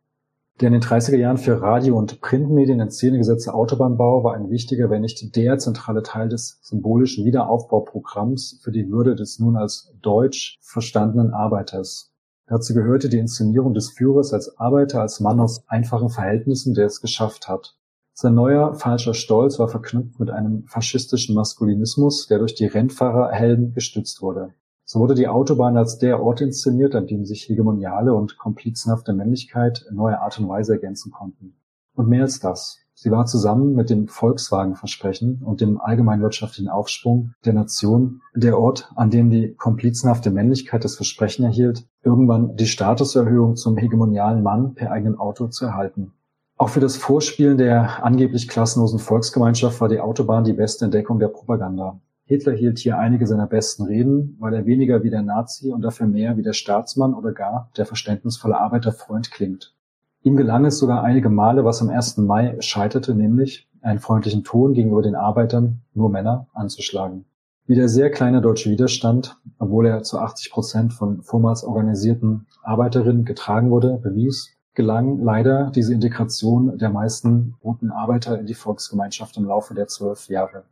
[0.61, 4.49] Der in den 30er Jahren für Radio- und Printmedien in Szene gesetzte Autobahnbau war ein
[4.49, 9.93] wichtiger, wenn nicht der zentrale Teil des symbolischen Wiederaufbauprogramms für die Würde des nun als
[10.01, 12.14] deutsch verstandenen Arbeiters.
[12.47, 17.01] Dazu gehörte die Inszenierung des Führers als Arbeiter, als Mann aus einfachen Verhältnissen, der es
[17.01, 17.75] geschafft hat.
[18.13, 24.21] Sein neuer falscher Stolz war verknüpft mit einem faschistischen Maskulinismus, der durch die Rennfahrerhelden gestützt
[24.21, 24.53] wurde.
[24.85, 29.83] So wurde die Autobahn als der Ort inszeniert, an dem sich hegemoniale und komplizenhafte Männlichkeit
[29.89, 31.55] in neuer Art und Weise ergänzen konnten.
[31.95, 32.77] Und mehr als das.
[32.93, 39.09] Sie war zusammen mit dem Volkswagen-Versprechen und dem allgemeinwirtschaftlichen Aufschwung der Nation der Ort, an
[39.09, 45.17] dem die komplizenhafte Männlichkeit das Versprechen erhielt, irgendwann die Statuserhöhung zum hegemonialen Mann per eigenen
[45.17, 46.13] Auto zu erhalten.
[46.57, 51.27] Auch für das Vorspielen der angeblich klassenlosen Volksgemeinschaft war die Autobahn die beste Entdeckung der
[51.27, 51.99] Propaganda.
[52.27, 56.07] Hitler hielt hier einige seiner besten Reden, weil er weniger wie der Nazi und dafür
[56.07, 59.75] mehr wie der Staatsmann oder gar der verständnisvolle Arbeiterfreund klingt.
[60.23, 62.17] Ihm gelang es sogar einige Male, was am 1.
[62.17, 67.25] Mai scheiterte, nämlich einen freundlichen Ton gegenüber den Arbeitern, nur Männer, anzuschlagen.
[67.67, 73.25] Wie der sehr kleine deutsche Widerstand, obwohl er zu 80 Prozent von vormals organisierten Arbeiterinnen
[73.25, 79.45] getragen wurde, bewies, gelang leider diese Integration der meisten guten Arbeiter in die Volksgemeinschaft im
[79.45, 80.65] Laufe der zwölf Jahre.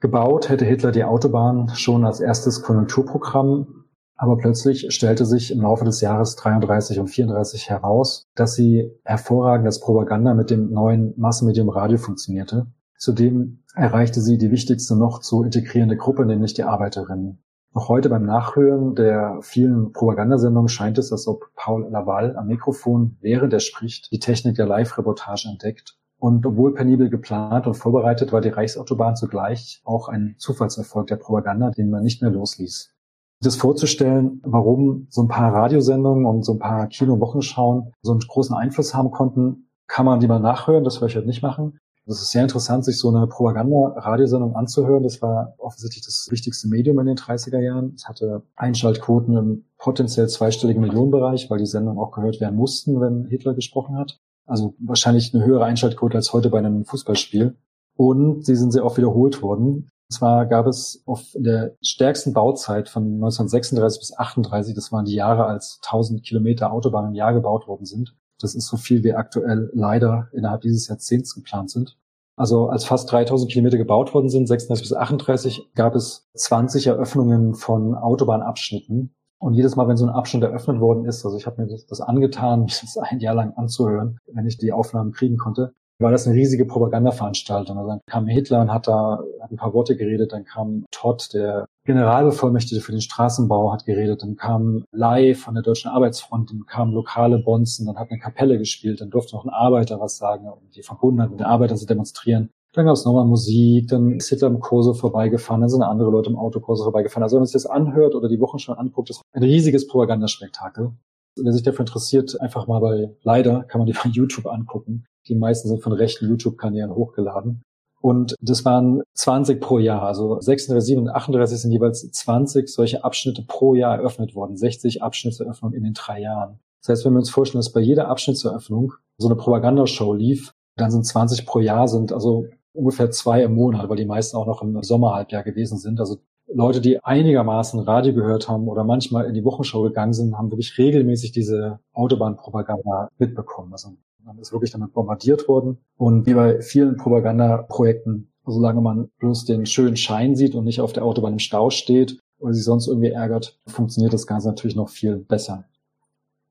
[0.00, 3.84] Gebaut hätte Hitler die Autobahn schon als erstes Konjunkturprogramm,
[4.16, 9.66] aber plötzlich stellte sich im Laufe des Jahres 33 und 34 heraus, dass sie hervorragend
[9.66, 12.66] als Propaganda mit dem neuen Massenmedium Radio funktionierte.
[12.98, 17.42] Zudem erreichte sie die wichtigste noch zu integrierende Gruppe, nämlich die Arbeiterinnen.
[17.74, 23.16] Noch heute beim Nachhören der vielen Propagandasendungen scheint es, als ob Paul Laval am Mikrofon,
[23.20, 25.98] während er spricht, die Technik der Live-Reportage entdeckt.
[26.20, 31.70] Und obwohl penibel geplant und vorbereitet, war die Reichsautobahn zugleich auch ein Zufallserfolg der Propaganda,
[31.70, 32.94] den man nicht mehr losließ.
[33.42, 38.54] Das vorzustellen, warum so ein paar Radiosendungen und so ein paar Kino-Wochenschauen so einen großen
[38.54, 41.78] Einfluss haben konnten, kann man die mal nachhören, das werde ich heute nicht machen.
[42.06, 45.02] Das ist sehr interessant, sich so eine Propaganda-Radiosendung anzuhören.
[45.02, 47.94] Das war offensichtlich das wichtigste Medium in den 30er Jahren.
[47.94, 53.24] Es hatte Einschaltquoten im potenziell zweistelligen Millionenbereich, weil die Sendungen auch gehört werden mussten, wenn
[53.24, 54.20] Hitler gesprochen hat.
[54.46, 57.56] Also wahrscheinlich eine höhere Einschaltquote als heute bei einem Fußballspiel.
[57.96, 59.88] Und sie sind sehr oft wiederholt worden.
[60.10, 65.46] zwar gab es auf der stärksten Bauzeit von 1936 bis 38, das waren die Jahre,
[65.46, 68.14] als 1000 Kilometer Autobahn im Jahr gebaut worden sind.
[68.44, 71.96] Das ist so viel, wie aktuell leider innerhalb dieses Jahrzehnts geplant sind.
[72.36, 77.54] Also als fast 3000 Kilometer gebaut worden sind, 36 bis 38, gab es 20 Eröffnungen
[77.54, 79.14] von Autobahnabschnitten.
[79.38, 81.86] Und jedes Mal, wenn so ein Abschnitt eröffnet worden ist, also ich habe mir das,
[81.86, 86.10] das angetan, mich das ein Jahr lang anzuhören, wenn ich die Aufnahmen kriegen konnte, war
[86.10, 87.78] das eine riesige Propagandaveranstaltung.
[87.78, 91.32] Also dann kam Hitler und hat da hat ein paar Worte geredet, dann kam Todd,
[91.32, 96.66] der Generalbevollmächtigte für den Straßenbau, hat geredet, dann kam Lai von der Deutschen Arbeitsfront, dann
[96.66, 100.48] kamen lokale Bonzen, dann hat eine Kapelle gespielt, dann durfte noch ein Arbeiter was sagen,
[100.48, 102.50] um die Verbundenheit mit den Arbeitern zu demonstrieren.
[102.72, 106.30] Dann gab es nochmal Musik, dann ist Hitler im Kurse vorbeigefahren, dann sind andere Leute
[106.30, 107.22] im Autokurse vorbeigefahren.
[107.22, 110.90] Also wenn man sich das anhört oder die Wochen schon anguckt, ist ein riesiges Propagandaspektakel.
[111.36, 115.04] Wer sich dafür interessiert, einfach mal bei, leider kann man die bei YouTube angucken.
[115.28, 117.62] Die meisten sind von rechten YouTube-Kanälen hochgeladen.
[118.00, 120.02] Und das waren 20 pro Jahr.
[120.02, 124.58] Also 36, und 38 sind jeweils 20 solche Abschnitte pro Jahr eröffnet worden.
[124.58, 126.58] 60 Abschnittseröffnungen in den drei Jahren.
[126.82, 130.90] Das heißt, wenn wir uns vorstellen, dass bei jeder Abschnittseröffnung so eine Propagandashow lief, dann
[130.90, 134.60] sind 20 pro Jahr, sind also ungefähr zwei im Monat, weil die meisten auch noch
[134.60, 135.98] im Sommerhalbjahr gewesen sind.
[135.98, 136.18] Also
[136.52, 140.76] Leute, die einigermaßen Radio gehört haben oder manchmal in die Wochenshow gegangen sind, haben wirklich
[140.76, 143.72] regelmäßig diese Autobahnpropaganda mitbekommen.
[143.72, 145.78] Also man ist wirklich damit bombardiert worden.
[145.96, 150.92] Und wie bei vielen Propagandaprojekten, solange man bloß den schönen Schein sieht und nicht auf
[150.92, 154.88] der Autobahn im Stau steht oder sich sonst irgendwie ärgert, funktioniert das Ganze natürlich noch
[154.88, 155.64] viel besser.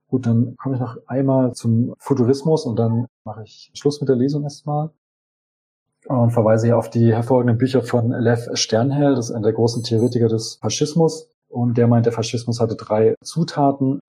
[0.07, 4.15] Gut, dann komme ich noch einmal zum Futurismus und dann mache ich Schluss mit der
[4.15, 4.91] Lesung erstmal
[6.07, 9.83] und verweise hier auf die hervorragenden Bücher von Lev Sternhell, das ist einer der großen
[9.83, 11.29] Theoretiker des Faschismus.
[11.47, 13.99] Und der meint, der Faschismus hatte drei Zutaten.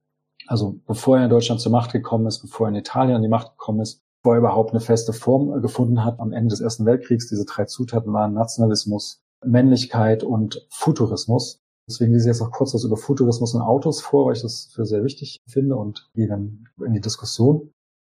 [0.46, 3.28] Also bevor er in Deutschland zur Macht gekommen ist, bevor er in Italien an die
[3.28, 6.86] Macht gekommen ist, bevor er überhaupt eine feste Form gefunden hat am Ende des Ersten
[6.86, 11.60] Weltkriegs, diese drei Zutaten waren Nationalismus, Männlichkeit und Futurismus.
[11.88, 14.70] Deswegen lese ich jetzt noch kurz was über Futurismus und Autos vor, weil ich das
[14.72, 17.70] für sehr wichtig finde und gehe dann in die Diskussion.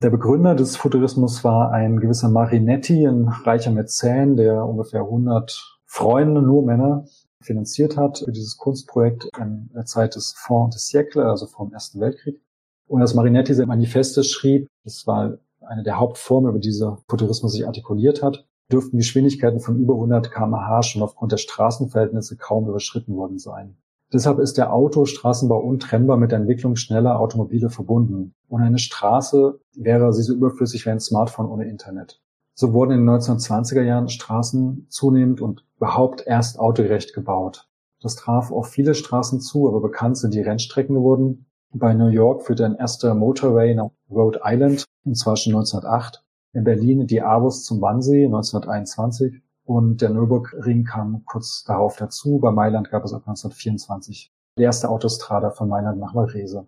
[0.03, 6.43] Der Begründer des Futurismus war ein gewisser Marinetti, ein reicher Mäzen, der ungefähr 100 Freunde,
[6.43, 7.07] nur Männer,
[7.47, 12.01] finanziert hat für dieses Kunstprojekt in der Zeit des Fonds des Siècle, also vom Ersten
[12.01, 12.41] Weltkrieg.
[12.87, 17.53] Und als Marinetti sein Manifeste schrieb, das war eine der Hauptformen, über die dieser Futurismus
[17.53, 23.17] sich artikuliert hat, dürften Geschwindigkeiten von über 100 kmh schon aufgrund der Straßenverhältnisse kaum überschritten
[23.17, 23.77] worden sein.
[24.13, 28.35] Deshalb ist der Autostraßenbau untrennbar mit der Entwicklung schneller Automobile verbunden.
[28.49, 32.21] Ohne eine Straße wäre sie so überflüssig wie ein Smartphone ohne Internet.
[32.59, 37.69] So wurden in den 1920er Jahren Straßen zunehmend und überhaupt erst autogerecht gebaut.
[38.01, 41.45] Das traf auf viele Straßen zu, aber bekannt sind die Rennstrecken geworden.
[41.75, 46.25] Bei New York führte ein erster Motorway nach Rhode Island, und zwar schon 1908.
[46.55, 52.39] In Berlin die Avus zum Wannsee 1921 und der Nürburgring kam kurz darauf dazu.
[52.39, 56.67] Bei Mailand gab es ab 1924 die erste Autostrada von Mailand nach Varese.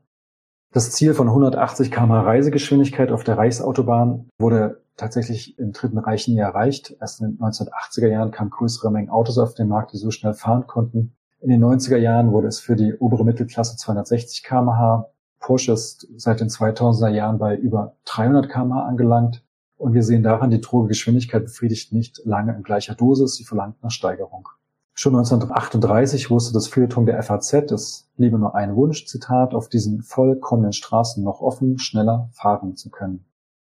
[0.71, 6.39] Das Ziel von 180 km Reisegeschwindigkeit auf der Reichsautobahn wurde tatsächlich im Dritten Reich nie
[6.39, 6.95] erreicht.
[7.01, 10.35] Erst in den 1980er Jahren kamen größere Mengen Autos auf den Markt, die so schnell
[10.35, 11.15] fahren konnten.
[11.41, 15.09] In den 90er Jahren wurde es für die obere Mittelklasse 260 kmh.
[15.41, 19.43] Porsche ist seit den 2000er Jahren bei über 300 kmh angelangt.
[19.79, 23.83] Und wir sehen daran, die drohe Geschwindigkeit befriedigt nicht lange in gleicher Dosis, sie verlangt
[23.83, 24.49] nach Steigerung.
[25.01, 30.03] Schon 1938 wusste das Feuilleton der FAZ, es bliebe nur ein Wunsch, Zitat, auf diesen
[30.03, 33.25] vollkommenen Straßen noch offen, schneller fahren zu können.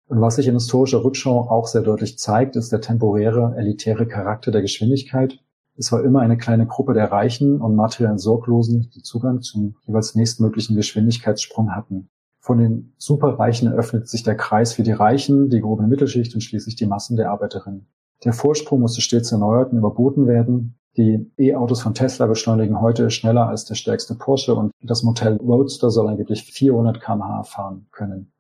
[0.08, 4.52] Und was sich in historischer Rückschau auch sehr deutlich zeigt, ist der temporäre, elitäre Charakter
[4.52, 5.38] der Geschwindigkeit.
[5.76, 10.16] Es war immer eine kleine Gruppe der Reichen und materiellen Sorglosen, die Zugang zum jeweils
[10.16, 12.08] nächstmöglichen Geschwindigkeitssprung hatten.
[12.40, 16.78] Von den Superreichen eröffnet sich der Kreis für die Reichen, die gehobene Mittelschicht und schließlich
[16.78, 17.86] die Massen der Arbeiterinnen.
[18.24, 20.78] Der Vorsprung musste stets erneuert und überboten werden.
[20.98, 25.92] Die E-Autos von Tesla beschleunigen heute schneller als der stärkste Porsche und das Modell Roadster
[25.92, 28.32] soll angeblich 400 kmh fahren können.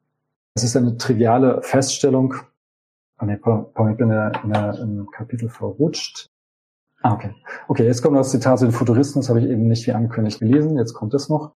[0.55, 2.33] Es ist eine triviale Feststellung.
[3.21, 6.25] Oh nee, ich bin in, in, im Kapitel verrutscht.
[7.03, 7.35] Ah, okay.
[7.67, 9.21] Okay, jetzt kommt das Zitat zu den Futuristen.
[9.21, 10.77] Das habe ich eben nicht wie angekündigt gelesen.
[10.77, 11.53] Jetzt kommt es noch.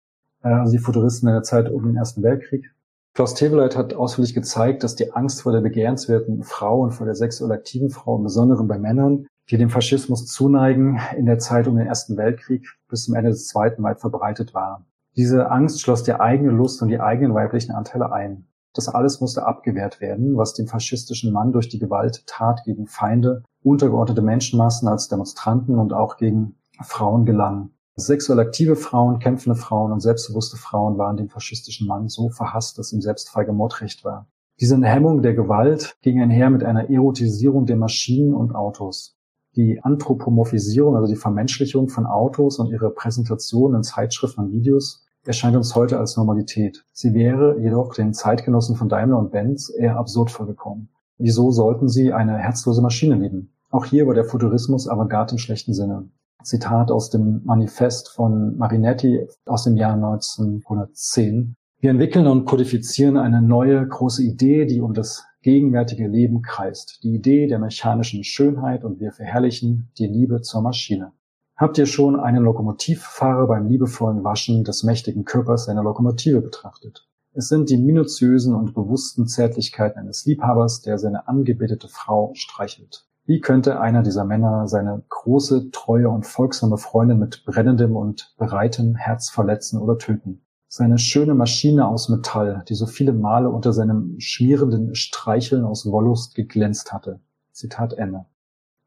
[0.43, 2.73] Äh, also die Futuristen in der Zeit um den Ersten Weltkrieg.
[3.13, 7.15] Klaus Teweleit hat ausführlich gezeigt, dass die Angst vor der begehrenswerten Frau und vor der
[7.15, 11.77] sexuell aktiven Frau, im Besonderen bei Männern, die dem Faschismus zuneigen, in der Zeit um
[11.77, 14.85] den Ersten Weltkrieg bis zum Ende des Zweiten weit verbreitet war.
[15.15, 18.47] Diese Angst schloss die eigene Lust und die eigenen weiblichen Anteile ein.
[18.73, 24.21] Das alles musste abgewehrt werden, was dem faschistischen Mann durch die Gewalttat gegen Feinde, untergeordnete
[24.21, 27.71] Menschenmassen als Demonstranten und auch gegen Frauen gelang.
[27.95, 32.93] Sexuell aktive Frauen, kämpfende Frauen und selbstbewusste Frauen waren dem faschistischen Mann so verhasst, dass
[32.93, 34.27] ihm selbst feige Mordrecht war.
[34.59, 39.16] Diese Hemmung der Gewalt ging einher mit einer Erotisierung der Maschinen und Autos.
[39.57, 45.57] Die Anthropomorphisierung, also die Vermenschlichung von Autos und ihre Präsentation in Zeitschriften und Videos erscheint
[45.57, 46.85] uns heute als Normalität.
[46.93, 50.89] Sie wäre jedoch den Zeitgenossen von Daimler und Benz eher absurd vorgekommen.
[51.17, 53.51] Wieso sollten sie eine herzlose Maschine lieben?
[53.71, 56.07] Auch hier war der Futurismus Avantgarde im schlechten Sinne.
[56.43, 61.55] Zitat aus dem Manifest von Marinetti aus dem Jahr 1910.
[61.79, 67.03] Wir entwickeln und kodifizieren eine neue große Idee, die um das gegenwärtige Leben kreist.
[67.03, 71.11] Die Idee der mechanischen Schönheit und wir verherrlichen die Liebe zur Maschine.
[71.55, 77.07] Habt ihr schon einen Lokomotivfahrer beim liebevollen Waschen des mächtigen Körpers seiner Lokomotive betrachtet?
[77.33, 83.05] Es sind die minutiösen und bewussten Zärtlichkeiten eines Liebhabers, der seine angebetete Frau streichelt.
[83.25, 88.95] Wie könnte einer dieser Männer seine große, treue und folgsame Freundin mit brennendem und bereitem
[88.95, 90.41] Herz verletzen oder töten?
[90.77, 96.35] Seine schöne Maschine aus Metall, die so viele Male unter seinem schmierenden Streicheln aus Wollust
[96.35, 97.19] geglänzt hatte.
[97.51, 98.27] Zitat Ende.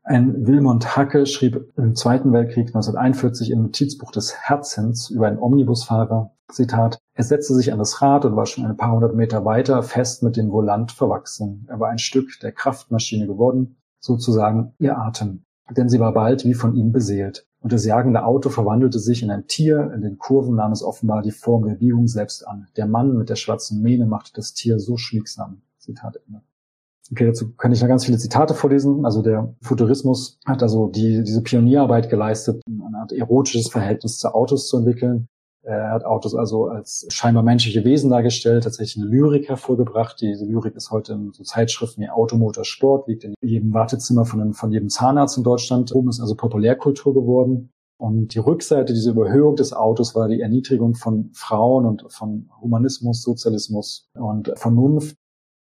[0.04, 6.30] Ein Wilmont Hacke schrieb im Zweiten Weltkrieg 1941 im Notizbuch des Herzens über einen Omnibusfahrer,
[6.52, 9.82] Zitat, er setzte sich an das Rad und war schon ein paar hundert Meter weiter
[9.82, 11.66] fest mit dem Volant verwachsen.
[11.68, 15.42] Er war ein Stück der Kraftmaschine geworden, sozusagen ihr Atem,
[15.76, 17.48] denn sie war bald wie von ihm beseelt.
[17.60, 21.20] Und das jagende Auto verwandelte sich in ein Tier, in den Kurven nahm es offenbar
[21.22, 22.68] die Form der Biegung selbst an.
[22.76, 25.60] Der Mann mit der schwarzen Mähne machte das Tier so schmiegsam.
[25.78, 26.42] Zitat Ende.
[27.12, 29.04] Okay, dazu kann ich noch ganz viele Zitate vorlesen.
[29.04, 34.68] Also der Futurismus hat also die, diese Pionierarbeit geleistet, eine Art erotisches Verhältnis zu Autos
[34.68, 35.28] zu entwickeln.
[35.62, 40.20] Er hat Autos also als scheinbar menschliche Wesen dargestellt, tatsächlich eine Lyrik hervorgebracht.
[40.20, 44.40] Diese Lyrik ist heute in so Zeitschriften wie Automotor Sport, liegt in jedem Wartezimmer von,
[44.40, 45.94] einem, von jedem Zahnarzt in Deutschland.
[45.94, 47.70] Oben ist also Populärkultur geworden.
[47.98, 53.22] Und die Rückseite dieser Überhöhung des Autos war die Erniedrigung von Frauen und von Humanismus,
[53.22, 55.16] Sozialismus und Vernunft.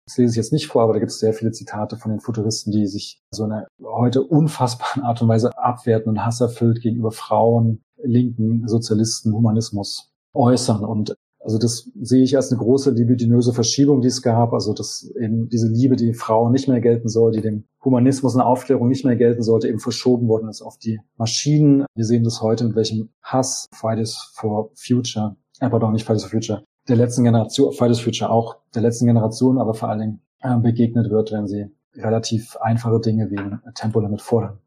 [0.06, 2.20] Das lese ich jetzt nicht vor, aber da gibt es sehr viele Zitate von den
[2.20, 7.82] Futuristen, die sich so eine heute unfassbaren Art und Weise abwerten und hasserfüllt gegenüber Frauen,
[8.04, 10.84] Linken, Sozialisten, Humanismus äußern.
[10.84, 14.54] Und also das sehe ich als eine große libidinöse Verschiebung, die es gab.
[14.54, 18.42] Also dass eben diese Liebe, die Frauen nicht mehr gelten soll, die dem Humanismus und
[18.42, 21.86] Aufklärung nicht mehr gelten sollte, eben verschoben worden ist auf die Maschinen.
[21.96, 26.32] Wir sehen das heute, mit welchem Hass Fridays for Future, äh, pardon, nicht Fridays for
[26.32, 30.58] Future, der letzten Generation, Fridays Future auch, der letzten Generation, aber vor allen Dingen äh,
[30.58, 34.60] begegnet wird, wenn sie relativ einfache Dinge wie ein Tempolimit fordern.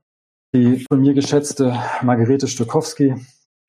[0.53, 3.15] Die von mir geschätzte Margarete Stokowski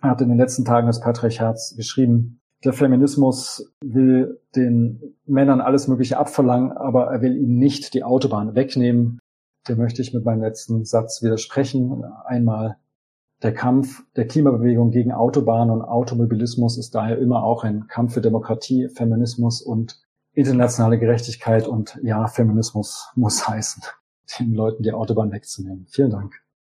[0.01, 6.17] hat in den letzten Tagen des Patriarchats geschrieben, der Feminismus will den Männern alles Mögliche
[6.17, 9.19] abverlangen, aber er will ihnen nicht die Autobahn wegnehmen.
[9.67, 12.03] Dem möchte ich mit meinem letzten Satz widersprechen.
[12.25, 12.77] Einmal
[13.41, 18.21] der Kampf der Klimabewegung gegen Autobahnen und Automobilismus ist daher immer auch ein Kampf für
[18.21, 19.99] Demokratie, Feminismus und
[20.33, 21.67] internationale Gerechtigkeit.
[21.67, 23.83] Und ja, Feminismus muss heißen,
[24.39, 25.87] den Leuten die Autobahn wegzunehmen.
[25.89, 26.41] Vielen Dank.